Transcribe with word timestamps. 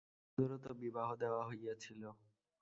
কুন্দরও 0.37 0.57
তো 0.57 0.71
বিবাহ 0.73 1.09
দেওয়া 1.15 1.41
হইয়াছিল। 1.49 2.01